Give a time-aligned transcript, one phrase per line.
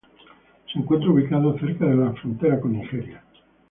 [0.73, 3.21] Se encuentra ubicado cerca de la frontera con Nigeria.